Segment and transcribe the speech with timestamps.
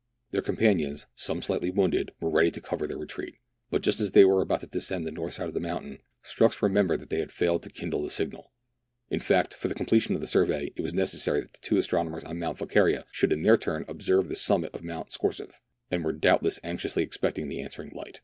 [0.31, 3.35] Their companions, some slightly wounded, were ready to cover their retreat,
[3.69, 6.63] but just as they were about to descend the north side of the mountain, Strux
[6.63, 8.51] remembered that they had failed to kindle the signal.
[9.11, 12.23] In fact, for the completion ot the survey, it was necessary that the two astronomers
[12.23, 15.61] on Mount Volquiria should in their turn observe the summit of Mount Scorzef,
[15.91, 18.19] and were doubtless anxiously expecting the answering light.